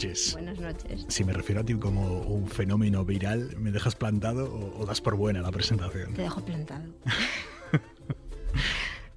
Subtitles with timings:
[0.00, 0.32] noches.
[0.32, 1.04] Buenas noches.
[1.08, 5.00] Si me refiero a ti como un fenómeno viral, ¿me dejas plantado o, o das
[5.00, 6.14] por buena la presentación?
[6.14, 6.84] Te dejo plantado.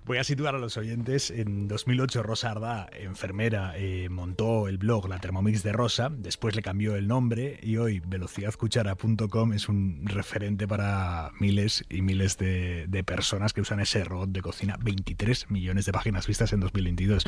[0.06, 1.32] Voy a situar a los oyentes.
[1.32, 6.62] En 2008 Rosa Ardá, enfermera, eh, montó el blog La Thermomix de Rosa, después le
[6.62, 13.04] cambió el nombre y hoy velocidadcuchara.com es un referente para miles y miles de, de
[13.06, 14.78] personas que usan ese robot de cocina.
[14.84, 17.24] 23 millones de páginas vistas en 2022.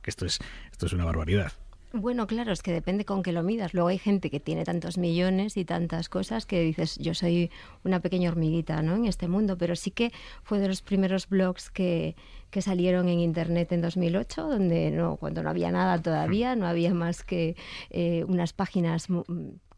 [0.00, 0.38] Que esto es,
[0.72, 1.52] esto es una barbaridad.
[1.96, 3.72] Bueno, claro, es que depende con qué lo midas.
[3.72, 7.52] Luego hay gente que tiene tantos millones y tantas cosas que dices, yo soy
[7.84, 8.96] una pequeña hormiguita ¿no?
[8.96, 10.10] en este mundo, pero sí que
[10.42, 12.16] fue de los primeros blogs que,
[12.50, 16.92] que salieron en Internet en 2008, donde no, cuando no había nada todavía, no había
[16.94, 17.54] más que
[17.90, 19.06] eh, unas páginas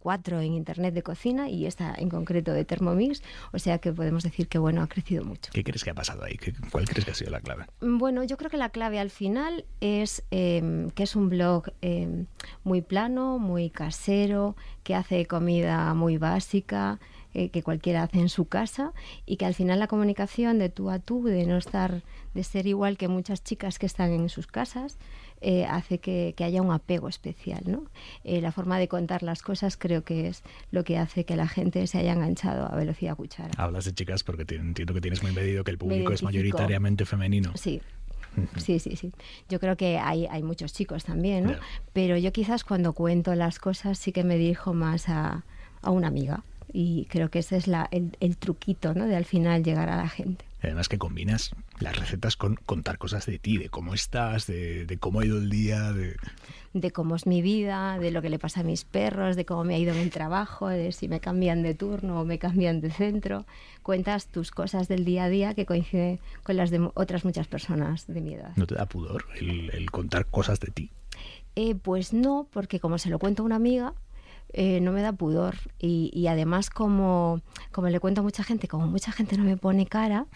[0.06, 4.22] cuatro en Internet de cocina y esta en concreto de Thermomix, o sea que podemos
[4.22, 5.50] decir que bueno, ha crecido mucho.
[5.52, 6.36] ¿Qué crees que ha pasado ahí?
[6.36, 7.64] ¿Qué- ¿Cuál crees que ha sido la clave?
[7.80, 12.24] Bueno, yo creo que la clave al final es eh, que es un blog eh,
[12.62, 17.00] muy plano, muy casero, que hace comida muy básica,
[17.34, 18.92] eh, que cualquiera hace en su casa
[19.26, 22.02] y que al final la comunicación de tú a tú, de no estar,
[22.32, 24.98] de ser igual que muchas chicas que están en sus casas,
[25.40, 27.84] eh, hace que, que haya un apego especial, ¿no?
[28.24, 31.46] Eh, la forma de contar las cosas creo que es lo que hace que la
[31.48, 33.50] gente se haya enganchado a velocidad cuchara.
[33.56, 37.04] Hablas de chicas porque te- entiendo que tienes muy medido que el público es mayoritariamente
[37.04, 37.52] femenino.
[37.54, 37.80] Sí.
[38.58, 39.12] Sí, sí, sí.
[39.48, 41.52] Yo creo que hay, hay muchos chicos también, ¿no?
[41.94, 45.44] Pero yo quizás cuando cuento las cosas sí que me dirijo más a,
[45.80, 46.42] a una amiga.
[46.70, 49.06] Y creo que ese es la, el, el truquito, ¿no?
[49.06, 50.44] De al final llegar a la gente.
[50.62, 54.98] Además que combinas las recetas con contar cosas de ti, de cómo estás, de, de
[54.98, 56.16] cómo ha ido el día, de...
[56.72, 59.64] De cómo es mi vida, de lo que le pasa a mis perros, de cómo
[59.64, 62.82] me ha ido en el trabajo, de si me cambian de turno o me cambian
[62.82, 63.46] de centro.
[63.82, 68.06] Cuentas tus cosas del día a día que coinciden con las de otras muchas personas
[68.06, 68.52] de mi edad.
[68.56, 70.90] ¿No te da pudor el, el contar cosas de ti?
[71.54, 73.94] Eh, pues no, porque como se lo cuento a una amiga,
[74.52, 75.54] eh, no me da pudor.
[75.78, 77.40] Y, y además, como,
[77.72, 80.26] como le cuento a mucha gente, como mucha gente no me pone cara,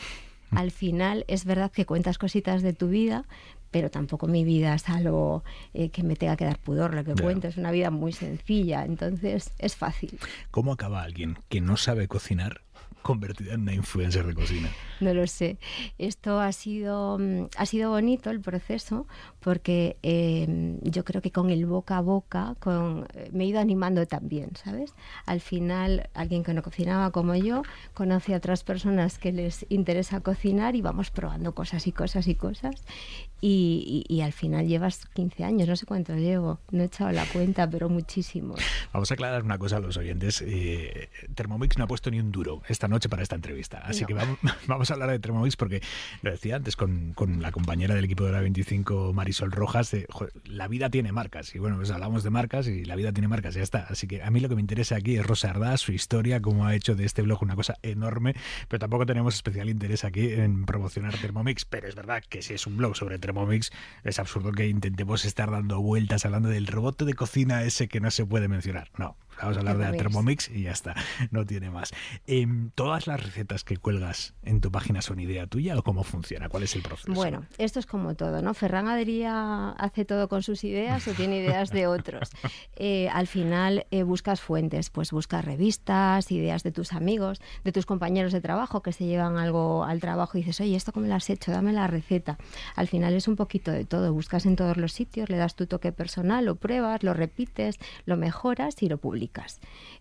[0.51, 3.25] al final es verdad que cuentas cositas de tu vida,
[3.71, 5.45] pero tampoco mi vida es algo
[5.75, 6.95] eh, que me tenga que dar pudor.
[6.95, 10.19] Lo que cuento es una vida muy sencilla, entonces es fácil.
[10.51, 12.63] ¿Cómo acaba alguien que no sabe cocinar
[13.03, 14.69] convertida en una influencer de cocina?
[15.01, 15.57] No lo sé.
[15.99, 19.07] Esto ha sido, mm, ha sido bonito el proceso
[19.41, 23.61] porque eh, yo creo que con el boca a boca con, eh, me he ido
[23.61, 24.93] animando también, ¿sabes?
[25.27, 27.63] Al final, alguien que no cocinaba como yo
[27.95, 32.35] conoce a otras personas que les interesa cocinar y vamos probando cosas y cosas y
[32.35, 32.75] cosas.
[33.43, 37.11] Y, y- y al final llevas 15 años, no sé cuánto llevo, no he echado
[37.11, 38.55] la cuenta, pero muchísimo.
[38.93, 40.43] Vamos a aclarar una cosa a los oyentes.
[40.47, 43.79] Eh, Thermomix no ha puesto ni un duro esta noche para esta entrevista.
[43.79, 44.07] Así No.
[44.09, 45.81] que vamos, vamos a hablar de Thermomix porque
[46.23, 50.07] lo decía antes con, con la compañera del equipo de la 25, Marisol Rojas, de,
[50.11, 51.55] "Joder, la vida tiene marcas.
[51.55, 53.87] Y bueno, pues hablamos de marcas y la vida tiene marcas, ya está.
[53.89, 56.67] Así que a mí lo que me interesa aquí es Rosa Ardá, su historia, cómo
[56.67, 58.35] ha hecho de este blog una cosa enorme,
[58.69, 61.65] pero tampoco tenemos especial interés aquí en promocionar Thermomix.
[61.65, 63.71] Pero es verdad que si es un blog sobre Thermomix,
[64.05, 68.11] es absurdo que intentemos estar dando vueltas hablando del robot de cocina ese que no
[68.11, 68.91] se puede mencionar.
[68.99, 70.49] No, vamos a hablar de la Thermomix.
[70.49, 70.95] Y ya está,
[71.31, 71.93] no tiene más.
[72.27, 76.49] Em, ¿Todas las recetas que cuelgas en tu página son idea tuya o cómo funciona?
[76.49, 77.13] ¿Cuál es el proceso?
[77.13, 78.55] Bueno, esto es como todo, ¿no?
[78.55, 82.31] Ferran Adrià hace todo con sus ideas o tiene ideas de otros.
[82.83, 87.85] Eh, al final eh, buscas fuentes, pues buscas revistas, ideas de tus amigos, de tus
[87.85, 91.15] compañeros de trabajo que se llevan algo al trabajo y dices, oye, ¿esto cómo lo
[91.15, 91.53] has hecho?
[91.53, 92.39] Dame la receta.
[92.77, 95.67] Al final es un poquito de todo, buscas en todos los sitios, le das tu
[95.67, 99.30] toque personal, lo pruebas, lo repites, lo mejoras y lo publicas.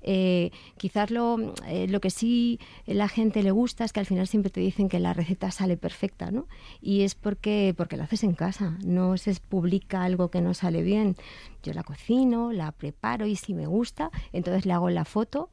[0.01, 4.27] Eh, quizás lo, eh, lo que sí la gente le gusta es que al final
[4.27, 6.47] siempre te dicen que la receta sale perfecta, ¿no?
[6.81, 10.81] Y es porque, porque la haces en casa, no se publica algo que no sale
[10.81, 11.15] bien.
[11.63, 15.49] Yo la cocino, la preparo y si me gusta, entonces le hago la foto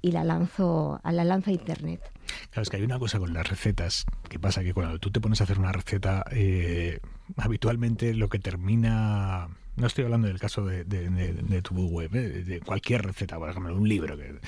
[0.00, 2.00] y la lanzo a la lanza internet.
[2.50, 5.20] Claro, es que hay una cosa con las recetas que pasa que cuando tú te
[5.20, 7.00] pones a hacer una receta, eh,
[7.36, 10.84] habitualmente lo que termina no estoy hablando del caso de,
[11.62, 12.44] tu web, ¿eh?
[12.44, 14.16] de cualquier receta, por ejemplo, un libro.
[14.16, 14.38] que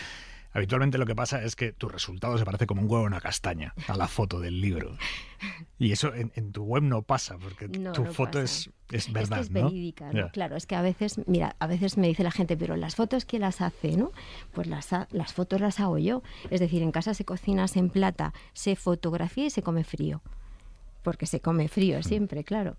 [0.53, 3.21] Habitualmente lo que pasa es que tu resultado se parece como un huevo en una
[3.21, 4.97] castaña a la foto del libro.
[5.79, 9.41] Y eso en, tu web no pasa, porque tu foto es, es verdad.
[9.41, 10.29] Es, que es verídica, ¿no?
[10.31, 13.25] Claro, es que a veces, mira, a veces me dice la gente, pero las fotos,
[13.25, 13.97] ¿quién las hace?
[13.97, 14.11] ¿no?
[14.53, 16.23] Pues las, las fotos las hago yo.
[16.51, 20.21] Es decir, en casa se cocina, se plata, se fotografía y se come frío
[21.03, 22.77] porque se come frío siempre, claro.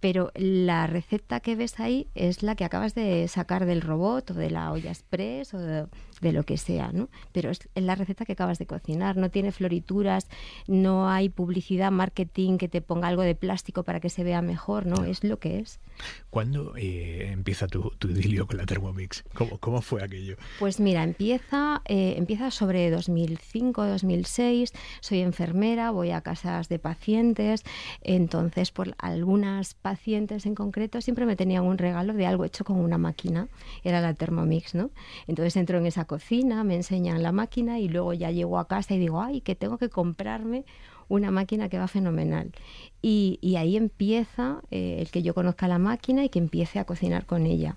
[0.00, 4.34] Pero la receta que ves ahí es la que acabas de sacar del robot o
[4.34, 5.86] de la olla express o de,
[6.30, 7.08] lo que sea, ¿no?
[7.32, 10.28] Pero es la receta que acabas de cocinar, no tiene florituras,
[10.68, 14.86] no hay publicidad, marketing que te ponga algo de plástico para que se vea mejor,
[14.86, 15.04] ¿no?
[15.04, 15.80] Es lo que es.
[16.30, 19.24] ¿Cuándo eh, empieza tu, tu, idilio con la Thermomix?
[19.34, 20.36] ¿Cómo, cómo fue aquello?
[20.58, 27.64] Pues mira, empieza, eh, empieza sobre 2005, 2006, soy enfermera, voy a casas de pacientes,
[28.00, 32.78] entonces por algunas pacientes en concreto siempre me tenían un regalo de algo hecho con
[32.78, 33.48] una máquina,
[33.84, 34.90] era la Thermomix, ¿no?
[35.26, 38.92] Entonces entro en esa cocina, me enseñan la máquina y luego ya llego a casa
[38.92, 40.66] y digo, ay, que tengo que comprarme
[41.08, 42.52] una máquina que va fenomenal.
[43.00, 47.24] Y, ahí empieza eh, el que yo conozca la máquina y que empiece a cocinar
[47.24, 47.76] con ella.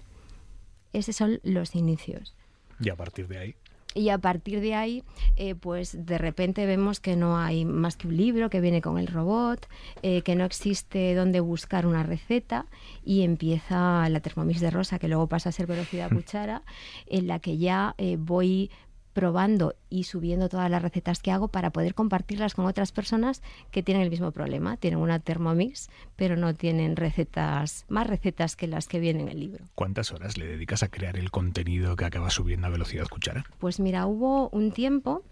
[0.92, 2.36] Esos son los inicios.
[2.82, 3.56] Y a partir de ahí
[3.96, 5.04] y a partir de ahí,
[5.38, 9.00] eh, pues de repente vemos que no hay más que un libro que viene con
[9.00, 9.68] el robot,
[10.04, 12.66] eh, que no existe dónde buscar una receta
[13.04, 16.62] y empieza la Thermomix de Rosa, que luego pasa a ser velocidad cuchara,
[17.08, 18.70] en la que ya eh, voy
[19.16, 23.42] probando y subiendo todas las recetas que hago para poder compartirlas con otras personas
[23.72, 24.76] que tienen el mismo problema.
[24.76, 29.40] Tienen una Thermomix, pero no tienen recetas, más recetas que las que vienen en el
[29.40, 29.66] libro.
[29.74, 33.46] ¿Cuántas horas le dedicas a crear el contenido que acaba subiendo a velocidad cuchara?
[33.58, 35.24] Pues mira, hubo un tiempo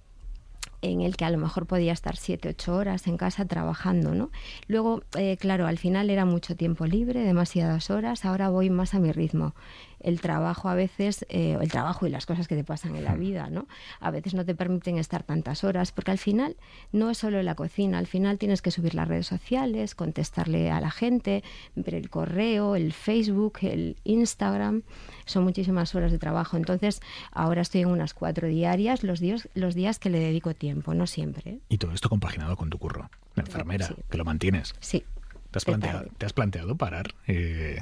[0.82, 4.32] en el que a lo mejor podía estar siete, ocho horas en casa trabajando, ¿no?
[4.68, 9.00] Luego, eh, claro, al final era mucho tiempo libre, demasiadas horas, ahora voy más a
[9.00, 9.56] mi ritmo
[10.04, 13.16] el trabajo a veces, eh, el trabajo y las cosas que te pasan en la
[13.16, 13.68] vida, ¿no?
[14.00, 16.56] A veces no te permiten estar tantas horas, porque al final
[16.92, 20.80] no es solo la cocina, al final tienes que subir las redes sociales, contestarle a
[20.82, 21.44] la gente,
[21.76, 24.84] ver el correo, el Facebook, el Instagram,
[25.26, 26.58] son muchísimas horas de trabajo.
[26.58, 27.02] Entonces,
[27.32, 31.08] ahora estoy en unas cuatro diarias, los días, los días que le dedico tiempo, no
[31.08, 31.60] siempre.
[31.70, 34.76] Y todo esto compaginado con tu curro, la enfermera, que lo mantienes.
[34.80, 35.06] Sí.
[35.52, 37.14] ¿Te has, planteado, ¿te has planteado parar?
[37.28, 37.80] Eh,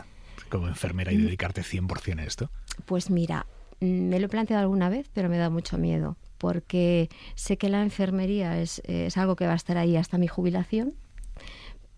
[0.51, 1.25] como enfermera y mm.
[1.25, 2.51] dedicarte 100% a esto?
[2.86, 3.48] Pues mira,
[3.79, 7.70] mm, me lo he planteado alguna vez, pero me da mucho miedo, porque sé que
[7.70, 8.81] la enfermería es,
[9.17, 10.93] algo que va a estar ahí hasta mi jubilación,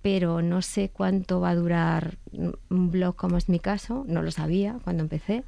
[0.01, 2.17] pero no sé cuánto va a durar
[2.69, 5.45] un blog como es mi caso, no lo sabía cuando empecé.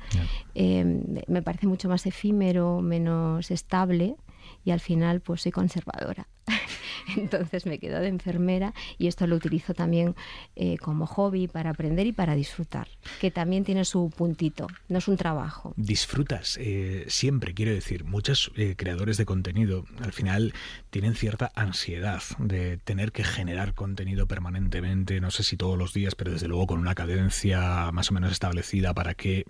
[0.53, 4.15] Em, me parece mucho más efímero, menos estable
[4.63, 6.27] y al final pues soy conservadora.
[7.17, 10.15] Entonces me quedo de enfermera y esto lo utilizo también
[10.55, 12.87] eh, como hobby para aprender y para disfrutar,
[13.19, 15.73] que también tiene su puntito, no es un trabajo.
[15.77, 20.53] Disfrutas eh, siempre, quiero decir, muchos eh, creadores de contenido al final
[20.89, 26.15] tienen cierta ansiedad de tener que generar contenido permanentemente, no sé si todos los días,
[26.15, 29.45] pero desde luego con una cadencia más o menos establecida para que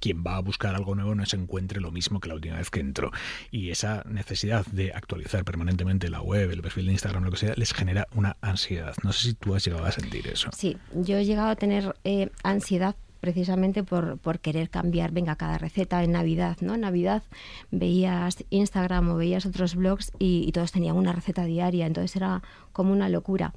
[0.00, 2.70] quien va a buscar algo nuevo no se encuentre lo mismo que la última vez
[2.70, 3.10] que entró.
[3.50, 7.54] Y esa necesidad de actualizar permanentemente la web, el perfil de Instagram, lo que sea,
[7.56, 8.94] les genera una ansiedad.
[9.02, 10.50] No sé si tú has llegado a sentir eso.
[10.54, 16.04] Sí, yo he llegado a tener eh, ansiedad precisamente por, querer cambiar, venga, cada receta
[16.04, 16.74] en Navidad, ¿no?
[16.74, 17.22] En Navidad
[17.70, 22.92] veías Instagram o veías otros blogs y, todos tenían una receta diaria, entonces era como
[22.92, 23.54] una locura.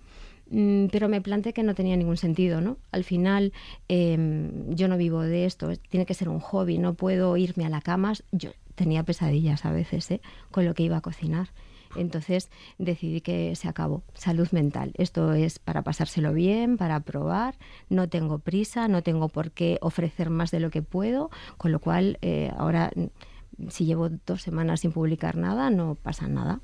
[0.50, 2.78] Mm, pero me planteé que no tenía ningún sentido, ¿no?
[2.92, 3.52] Al final
[3.90, 7.70] em, yo no vivo de esto, tiene que ser un hobby, no puedo irme a
[7.70, 8.14] la cama.
[8.32, 10.22] Yo tenía pesadillas a veces, ¿eh?
[10.50, 11.50] Con lo que iba a cocinar.
[11.96, 14.04] Entonces decidí que se acabó.
[14.14, 14.92] Salud mental.
[14.98, 17.56] Esto es para pasárselo bien, para probar.
[17.90, 21.80] No tengo prisa, no tengo por qué ofrecer más de lo que puedo, con lo
[21.80, 22.92] cual eh, ahora
[23.70, 26.62] si llevo dos semanas sin publicar nada, no pasa nada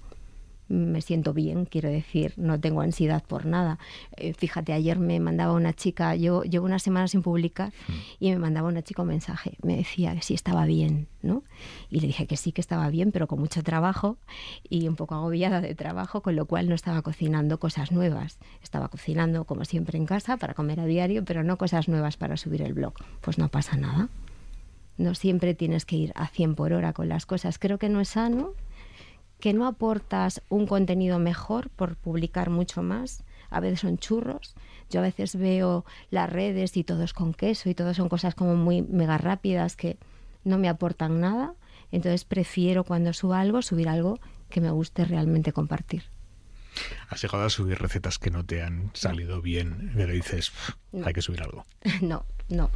[0.69, 3.79] me siento bien, quiero decir, no tengo ansiedad por nada.
[4.15, 7.93] Eh, fíjate, ayer me mandaba una chica, yo llevo una semana sin publicar mm.
[8.19, 11.43] y me mandaba una chica un mensaje, me decía que sí estaba bien, ¿no?
[11.89, 14.17] Y le dije que sí que estaba bien, pero con mucho trabajo
[14.67, 18.39] y un poco agobiada de trabajo, con lo cual no estaba cocinando cosas nuevas.
[18.61, 22.37] Estaba cocinando como siempre en casa para comer a diario, pero no cosas nuevas para
[22.37, 22.93] subir el blog.
[23.21, 24.09] Pues no pasa nada.
[24.97, 27.59] No siempre tienes que ir a 100 por hora con las cosas.
[27.59, 28.53] Creo que no es sano,
[29.39, 33.23] que no aportas un contenido mejor por publicar mucho más.
[33.49, 34.55] A veces son churros.
[34.89, 38.35] Yo a veces veo las redes y todo es con queso y todo son cosas
[38.35, 39.97] como muy mega rápidas que
[40.43, 41.53] no me aportan nada.
[41.91, 46.03] Entonces prefiero cuando suba algo, subir algo que me guste realmente compartir.
[47.09, 50.51] ¿Has llegado a subir recetas que no te han salido bien, pero dices,
[51.03, 51.65] hay que subir algo?
[52.01, 52.69] No, no,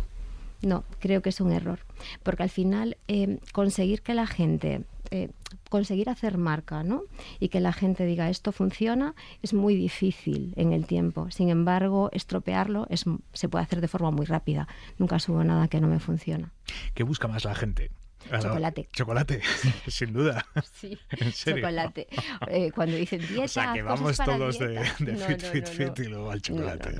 [0.61, 1.79] no, creo que es un error.
[2.23, 5.29] Porque al final eh, conseguir que la gente, eh,
[5.69, 7.03] conseguir hacer marca, ¿no?
[7.39, 11.29] Y que la gente diga esto funciona es muy difícil en el tiempo.
[11.31, 14.67] Sin embargo, estropearlo es, se puede hacer de forma muy rápida.
[14.97, 16.53] Nunca subo nada que no me funciona.
[16.93, 17.91] ¿Qué busca más la gente?
[18.29, 18.87] Chocolate.
[18.93, 19.41] Chocolate,
[19.87, 20.45] sin duda.
[20.73, 20.97] Sí,
[21.33, 22.07] chocolate.
[22.47, 23.41] Eh, cuando dicen dieta.
[23.45, 24.79] O sea, que vamos todos de,
[25.17, 26.95] fit, fit, fit y luego al chocolate.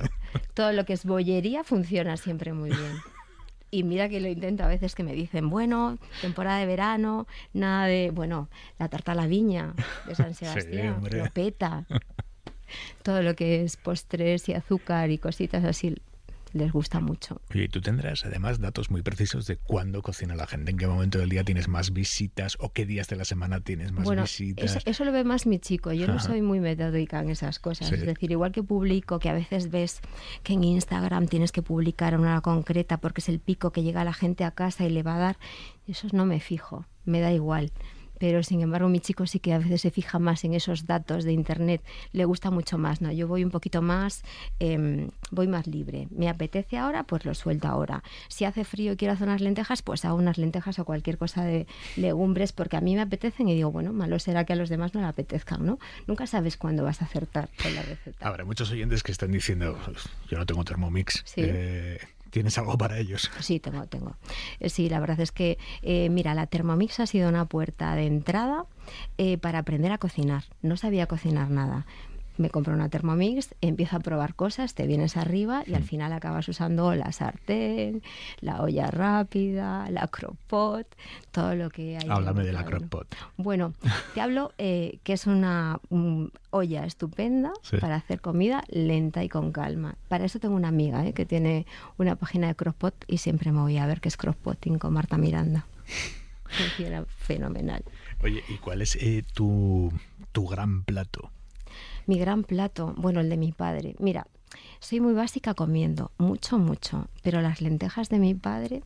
[0.54, 3.00] Todo lo que es bollería funciona siempre muy bien.
[3.74, 7.86] Y mira que lo intento a veces que me dicen, bueno, temporada de verano, nada
[7.86, 9.72] de, bueno, la tarta a la viña
[10.06, 11.86] de San Sebastián, sí, lo peta.
[13.02, 15.96] Todo lo que es postres y azúcar y cositas así
[16.52, 17.40] les gusta mucho.
[17.52, 21.18] y tú tendrás además datos muy precisos de cuándo cocina la gente, en qué momento
[21.18, 24.76] del día tienes más visitas o qué días de la semana tienes más visitas.
[24.76, 25.92] Eso, eso lo ve más mi chico.
[25.92, 27.90] Yo no soy muy metódica en esas cosas.
[27.92, 30.00] Es decir, igual que publico, que a veces ves
[30.42, 34.12] que en Instagram tienes que publicar una concreta porque es el pico que llega la
[34.12, 35.38] gente a casa y le va a dar,
[35.86, 37.72] eso no me fijo, me da igual
[38.22, 41.24] pero sin embargo mi chico sí que a veces se fija más en esos datos
[41.24, 43.10] de internet, le gusta mucho más, ¿no?
[43.10, 44.22] Yo voy un poquito más,
[44.60, 46.06] eh, voy más libre.
[46.12, 48.04] Me apetece ahora, pues lo suelto ahora.
[48.28, 51.44] Si hace frío y quiero hacer unas lentejas, pues hago unas lentejas o cualquier cosa
[51.44, 54.68] de legumbres, porque a mí me apetecen y digo, bueno, malo será que a los
[54.68, 55.80] demás no le apetezcan, ¿no?
[56.06, 58.24] Nunca sabes cuándo vas a acertar con la receta.
[58.24, 59.76] Habrá muchos oyentes que están diciendo,
[60.30, 61.24] yo no tengo Thermomix.
[61.24, 61.40] Sí.
[61.44, 61.98] Eh,
[62.32, 63.30] ¿Tienes algo para ellos?
[63.40, 64.16] Sí, tengo, tengo.
[64.58, 68.06] Eh, sí, la verdad es que, eh, mira, la Thermomix ha sido una puerta de
[68.06, 68.64] entrada
[69.18, 70.44] eh, para aprender a cocinar.
[70.62, 71.84] No sabía cocinar nada
[72.42, 76.48] me compro una Thermomix, empiezo a probar cosas, te vienes arriba y al final acabas
[76.48, 78.02] usando la sartén,
[78.40, 80.86] la olla rápida, la crockpot,
[81.30, 82.08] todo lo que hay.
[82.08, 83.06] Háblame de la crockpot.
[83.36, 83.72] Bueno,
[84.14, 85.78] te hablo que es una
[86.50, 89.94] olla estupenda para hacer comida lenta y con calma.
[90.08, 91.64] Para eso tengo una amiga que tiene
[91.96, 95.16] una página de crockpot y siempre me voy a ver qué es crockpotting con Marta
[95.16, 95.66] Miranda.
[96.44, 97.82] Funciona fenomenal.
[98.22, 98.98] Oye, ¿y cuál es
[99.32, 99.92] tu,
[100.32, 101.30] tu gran plato?
[102.06, 103.94] Mi gran plato, bueno, el de mi padre.
[103.98, 104.26] Mira,
[104.80, 108.82] soy muy básica comiendo, mucho, mucho, pero las lentejas de mi padre,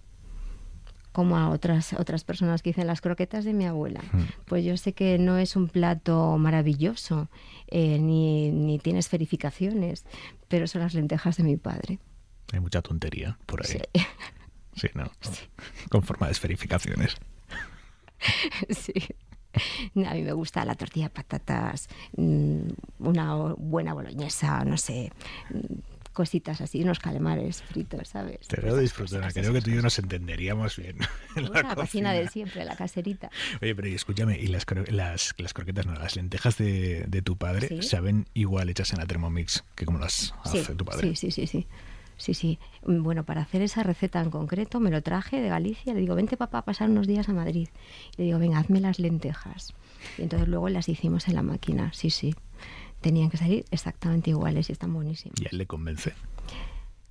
[1.12, 4.02] como a otras, otras personas que dicen las croquetas de mi abuela,
[4.44, 7.28] pues yo sé que no es un plato maravilloso,
[7.68, 10.04] eh, ni, ni tiene esferificaciones,
[10.48, 11.98] pero son las lentejas de mi padre.
[12.52, 13.80] Hay mucha tontería por ahí.
[13.94, 14.02] Sí.
[14.76, 15.10] Sí, ¿no?
[15.90, 17.16] Con forma de esferificaciones.
[18.70, 18.92] sí.
[20.06, 22.60] A mí me gusta la tortilla de patatas, mm,
[23.00, 25.10] una buena boloñesa, no sé,
[25.50, 28.48] mm, cositas así, unos calamares fritos, ¿sabes?
[28.48, 30.96] Te veo disfrutar, creo que tú y yo nos entenderíamos bien.
[31.36, 33.30] En la, cocina de siempre, la caserita.
[33.60, 37.82] Oye, pero escúchame, ¿y las, las, las croquetas, no, las lentejas de, de tu padre
[37.82, 41.08] saben igual hechas en la Thermomix que como las hace tu padre?
[41.08, 41.66] Sí, sí, sí, sí.
[42.16, 42.58] Sí, sí.
[42.82, 45.94] Bueno, para hacer esa receta en concreto me lo traje de Galicia.
[45.94, 47.68] Le digo, vente papá a pasar unos días a Madrid.
[48.16, 49.74] le digo, venga, hazme las lentejas.
[50.18, 51.92] Y entonces luego las hicimos en la máquina.
[51.92, 52.34] Sí, sí.
[53.00, 55.40] Tenían que salir exactamente iguales y están buenísimas.
[55.40, 56.14] ¿Y él le convence?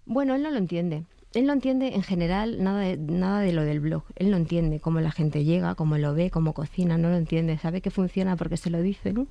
[0.05, 1.03] Bueno, él no lo entiende.
[1.33, 4.03] Él no entiende en general nada de, nada de lo del blog.
[4.15, 6.97] Él no entiende cómo la gente llega, cómo lo ve, cómo cocina.
[6.97, 7.57] No lo entiende.
[7.57, 9.27] Sabe que funciona porque se lo dicen,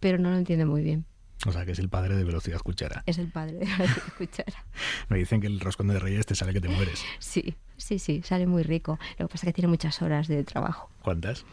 [0.00, 1.04] pero no lo entiende muy bien.
[1.46, 3.02] O sea, que es el padre de Velocidad Cuchara.
[3.06, 4.64] Es el padre de Velocidad Cuchara.
[5.08, 7.04] Me dicen que el roscón de Reyes te sale que te mueres.
[7.18, 8.98] Sí, sí, sí, sale muy rico.
[9.18, 10.88] Lo que pasa es que tiene muchas horas de trabajo.
[11.02, 11.44] ¿Cuántas?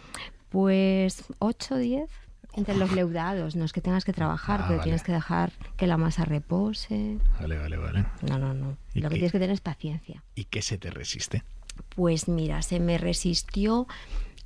[0.50, 2.10] Pues 8 o 10
[2.54, 3.56] entre los leudados.
[3.56, 4.84] No es que tengas que trabajar, Ah, pero vale.
[4.84, 7.18] tienes que dejar que la masa repose.
[7.40, 8.06] Vale, vale, vale.
[8.28, 8.78] No, no, no.
[8.94, 10.24] ¿Y Lo que tienes que tener es paciencia.
[10.36, 11.44] ¿Y qué se te resiste?
[11.96, 13.88] Pues mira, se me resistió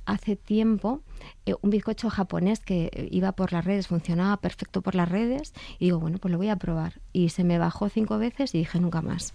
[0.06, 1.02] hace tiempo
[1.46, 5.52] eh, un bizcocho japonés que eh, iba por las redes, funcionaba perfecto por las redes,
[5.78, 7.00] y digo, bueno, pues lo voy a probar.
[7.12, 9.34] Y se me bajó cinco veces y dije, nunca más,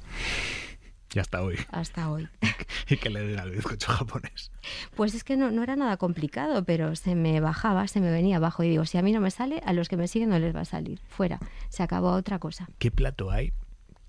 [1.14, 1.56] Y hasta hoy.
[1.72, 2.28] hasta hoy.
[2.90, 4.52] ¿Y que le den al bizcocho japonés?
[4.96, 8.38] Pues es que no, no era nada complicado, pero se me bajaba, se me venía
[8.38, 8.64] abajo.
[8.64, 10.56] Y digo, si a mí no me sale, a los que me siguen no les
[10.56, 11.00] va a salir.
[11.10, 12.68] Fuera, se acabó otra cosa.
[12.80, 13.52] ¿Qué plato hay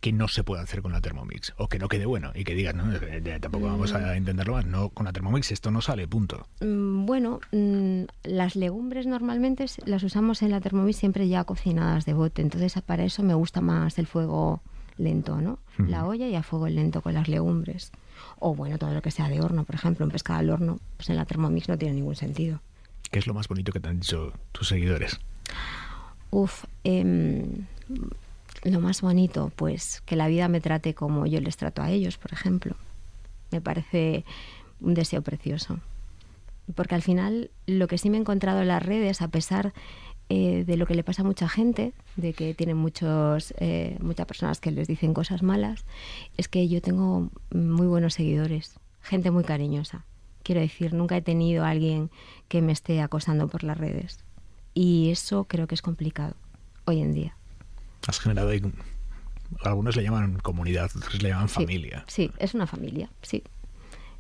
[0.01, 1.53] que no se puede hacer con la Thermomix?
[1.59, 4.55] O que no quede bueno y que digas, no, eh, eh, tampoco vamos a intentarlo
[4.55, 4.67] más.
[4.67, 6.47] No, con la Thermomix esto no sale, punto.
[6.61, 12.15] Mm, Bueno, mm, las legumbres normalmente las usamos en la Thermomix siempre ya cocinadas de
[12.15, 14.63] bote, entonces para eso me gusta más el fuego
[14.97, 15.59] lento, ¿no?
[15.79, 17.91] La olla y a fuego lento con las legumbres.
[18.39, 21.09] O bueno, todo lo que sea de horno, por ejemplo, un pescado al horno, pues
[21.09, 22.61] en la Thermomix no tiene ningún sentido.
[23.11, 25.19] ¿Qué es lo más bonito que te han dicho tus seguidores?
[26.31, 27.67] Uf, em,
[28.63, 32.19] lo más bonito, pues que la vida me trate como yo les trato a ellos,
[32.19, 32.77] por ejemplo.
[33.51, 34.25] Me parece
[34.81, 35.79] un deseo precioso.
[36.75, 39.73] Porque al final lo que sí me he encontrado en las redes, a pesar
[40.29, 44.27] eh, de lo que le pasa a mucha gente, de que tienen muchos, eh, muchas
[44.27, 45.85] personas que les dicen cosas malas,
[46.37, 50.05] es que yo tengo muy buenos seguidores, gente muy cariñosa.
[50.43, 52.11] Quiero decir, nunca he tenido a alguien
[52.49, 54.25] que me esté acosando por las redes.
[54.73, 56.37] Y eso creo que es complicado
[56.85, 57.40] hoy en día.
[58.07, 58.63] Has generado ahí,
[59.63, 62.05] algunos le llaman comunidad, otros le llaman Sí, familia.
[62.07, 63.43] Sí, es una familia, sí.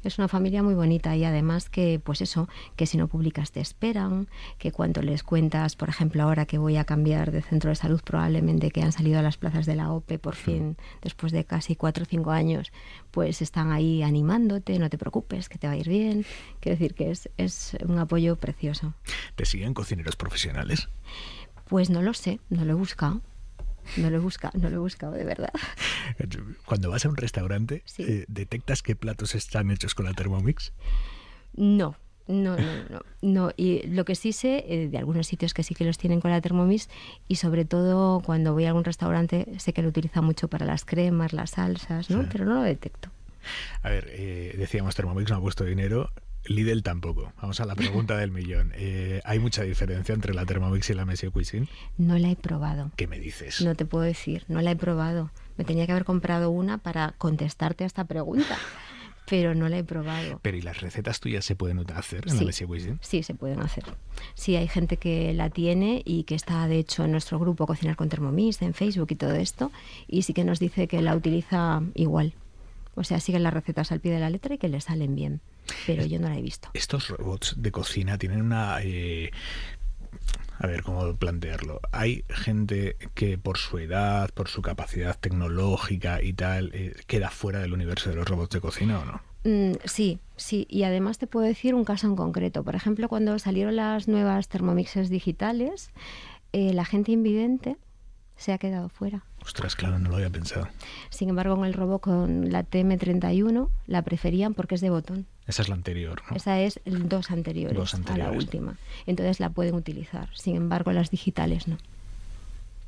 [0.03, 3.61] Es una familia muy bonita y además que, pues eso, que si no publicas te
[3.61, 7.77] esperan, que cuando les cuentas, por ejemplo, ahora que voy a cambiar de centro de
[7.77, 11.45] salud, probablemente que han salido a las plazas de la OPE por fin, después de
[11.45, 12.73] casi cuatro o cinco años,
[13.11, 16.25] pues están ahí animándote, no te preocupes, que te va a ir bien.
[16.61, 18.95] Quiero decir que es, es un apoyo precioso.
[19.35, 20.89] ¿Te siguen cocineros profesionales?
[21.69, 23.21] Pues no lo sé, no lo he buscado.
[23.97, 25.53] No lo he buscado, no lo he buscado de verdad.
[26.65, 28.05] Cuando vas a un restaurante, Sí.
[28.07, 30.73] eh, ¿detectas qué platos están hechos con la Thermomix?
[31.57, 31.97] No,
[32.29, 33.51] no, no, no, no.
[33.57, 36.31] Y lo que sí sé eh, de algunos sitios que sí que los tienen con
[36.31, 36.89] la Thermomix
[37.27, 40.85] y sobre todo cuando voy a algún restaurante sé que lo utiliza mucho para las
[40.85, 42.23] cremas, las salsas, ¿no?
[42.23, 42.29] Sí.
[42.31, 43.11] Pero no lo detecto.
[43.83, 46.11] A ver, eh, decíamos Thermomix no ha puesto dinero,
[46.47, 47.33] Lidl tampoco.
[47.41, 48.73] Vamos a la pregunta del millón.
[48.75, 51.69] Eh, ¿Hay mucha diferencia entre la Thermomix y la Monsieur Cuisine?
[51.99, 52.91] No la he probado.
[52.97, 53.61] ¿Qué me dices?
[53.61, 55.31] No te puedo decir, no la he probado.
[55.57, 58.57] Me tenía que haber comprado una para contestarte a esta pregunta,
[59.29, 60.41] pero no la he probado.
[60.43, 62.45] Pero ¿y las recetas tuyas se pueden hacer en la Sí.
[62.47, 62.99] Monsieur Cuisine?
[63.03, 63.85] Sí, se pueden hacer.
[64.35, 67.97] Sí, hay gente que la tiene y que está, de hecho, en nuestro grupo Cocinar
[67.97, 69.71] con Thermomix, en Facebook y todo esto,
[70.09, 72.33] y sí que nos dice que la utiliza igual.
[72.95, 75.41] O sea, siguen las recetas al pie de la letra y que le salen bien.
[75.87, 76.71] Pero yo no la he visto.
[76.75, 78.79] Estos robots de cocina tienen una...
[78.83, 79.31] eh,
[80.59, 81.81] a ver, ¿cómo plantearlo?
[81.91, 87.61] Hay gente que por su edad, por su capacidad tecnológica y tal, eh, queda fuera
[87.61, 89.21] del universo de los robots de cocina o no?
[89.45, 90.67] Mm, sí, sí.
[90.69, 92.63] Y además te puedo decir un caso en concreto.
[92.63, 95.91] Por ejemplo, cuando salieron las nuevas Thermomixes digitales,
[96.53, 97.79] eh, la gente invidente
[98.41, 99.23] se ha quedado fuera.
[99.45, 100.67] Ostras, claro, no lo había pensado.
[101.11, 105.27] Sin embargo, en el robot con la TM31 la preferían porque es de botón.
[105.47, 106.37] Esa es la anterior, ¿no?
[106.37, 108.37] Esa es el dos anteriores, Dos a la anteriores.
[108.45, 108.77] última.
[109.07, 110.29] Entonces la pueden utilizar.
[110.35, 111.77] Sin embargo, las digitales no.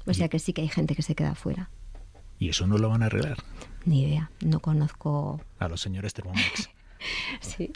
[0.07, 1.69] O sea que sí que hay gente que se queda fuera.
[2.39, 3.39] Y eso no lo van a arreglar
[3.85, 4.31] Ni idea.
[4.45, 5.41] No conozco.
[5.59, 6.71] a los señores Thermomix.
[7.41, 7.73] Sí,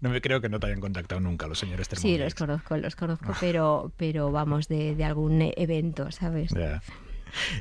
[0.00, 2.16] No me creo que no te hayan contactado nunca los señores Thermomix.
[2.16, 6.50] sí los conozco, los conozco, pero, pero vamos, de, de algún e- evento, ¿sabes?
[6.52, 6.82] Ya.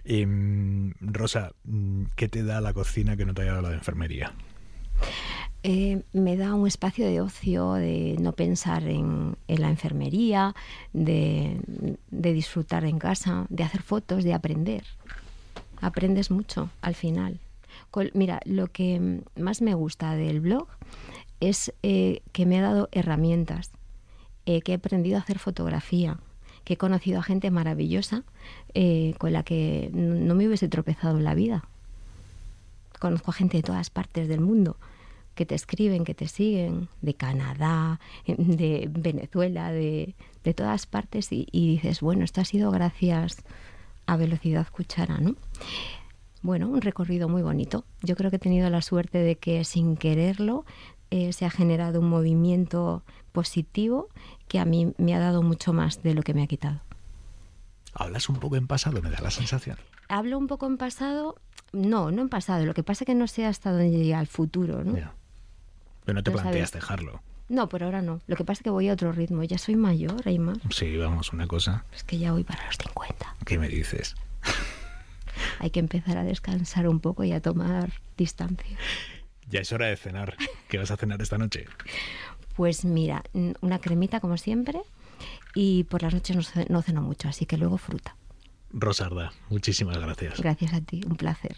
[0.04, 3.70] Y, mm, Rosa, mm, ¿qué te da la cocina que no te haya dado la
[3.70, 4.34] de enfermería?
[5.64, 10.54] Eh, me da un espacio de ocio, de no pensar en, en la enfermería,
[10.94, 11.60] de,
[12.12, 14.84] de disfrutar en casa, de hacer fotos, de aprender.
[15.82, 17.40] Aprendes mucho al final.
[17.92, 20.68] Col- mira, lo que más me gusta del blog
[21.40, 23.72] es eh, que me ha dado herramientas,
[24.46, 26.18] eh, que he aprendido a hacer fotografía,
[26.64, 28.24] que he conocido a gente maravillosa
[28.74, 31.66] eh, con la que no me hubiese tropezado en la vida.
[33.00, 34.78] Conozco a gente de todas partes del mundo
[35.36, 41.48] que te escriben, que te siguen, de Canadá, de Venezuela, de, de todas partes, y,
[41.52, 43.44] y dices, bueno, esto ha sido gracias
[44.08, 45.36] a Velocidad Cuchara, ¿no?
[46.42, 47.86] Bueno, un recorrido muy bonito.
[48.04, 50.64] Yo creo que he tenido la suerte de que sin quererlo
[51.12, 54.10] eh, se ha generado un movimiento positivo
[54.48, 56.82] que a mí me ha dado mucho más de lo que me ha quitado.
[57.94, 59.78] Hablas un poco en pasado, me da la sensación.
[60.10, 61.36] Hablo un poco en pasado,
[61.72, 64.28] no, no en pasado, lo que pasa es que no sé hasta dónde llega el
[64.28, 64.94] futuro, ¿no?
[66.04, 66.84] Pero no te planteas sabes.
[66.84, 67.22] dejarlo.
[67.48, 68.22] No, por ahora no.
[68.28, 69.44] Lo que pasa es que voy a otro ritmo.
[69.44, 70.58] Ya soy mayor, hay más.
[70.72, 71.86] Sí, vamos, una cosa.
[71.94, 73.36] Es que ya voy para los 50.
[73.46, 74.16] ¿Qué me dices?
[75.60, 78.78] Hay que empezar a descansar un poco y a tomar distancia.
[79.50, 80.36] Ya es hora de cenar.
[80.68, 81.66] ¿Qué vas a cenar esta noche?
[82.56, 83.24] Pues mira,
[83.62, 84.82] una cremita como siempre
[85.54, 88.16] y por las noches no ceno mucho, así que luego fruta.
[88.72, 90.40] Rosarda, muchísimas gracias.
[90.40, 91.56] Gracias a ti, un placer.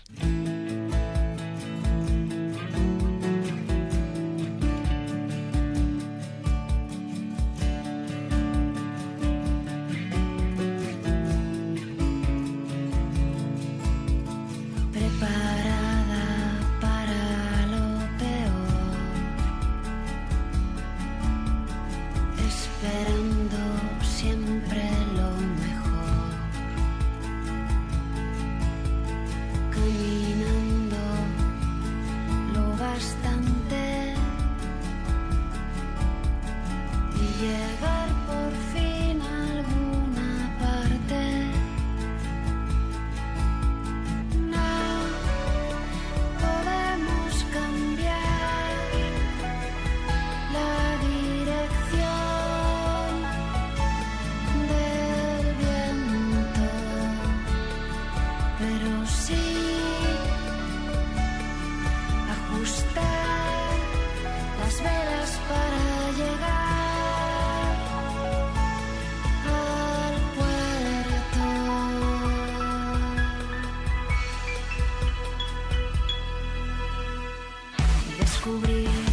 [78.28, 79.07] descubrir.